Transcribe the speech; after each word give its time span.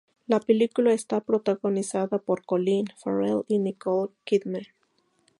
La 0.25 0.39
película 0.39 0.93
está 0.93 1.21
protagonizada 1.21 2.17
por 2.17 2.43
Colin 2.43 2.87
Farrell 2.97 3.43
y 3.47 3.59
Nicole 3.59 4.09
Kidman. 4.25 4.63